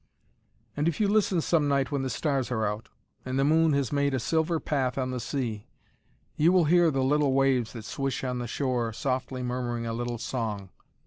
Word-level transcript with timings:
And 0.75 0.87
if 0.87 0.99
you 0.99 1.07
listen 1.07 1.41
some 1.41 1.67
night 1.67 1.91
when 1.91 2.01
the 2.01 2.09
stars 2.09 2.49
are 2.49 2.65
out, 2.65 2.89
and 3.23 3.37
the 3.37 3.43
moon 3.43 3.73
has 3.73 3.91
made 3.91 4.15
a 4.15 4.19
silver 4.19 4.59
path 4.59 4.97
on 4.97 5.11
the 5.11 5.19
sea, 5.19 5.67
you 6.35 6.51
will 6.51 6.65
hear 6.65 6.89
the 6.89 7.03
little 7.03 7.33
waves 7.33 7.73
that 7.73 7.85
swish 7.85 8.23
on 8.23 8.39
the 8.39 8.47
shore 8.47 8.91
softly 8.93 9.43
murmuring 9.43 9.85
a 9.85 9.93
little 9.93 10.17
song. 10.17 10.69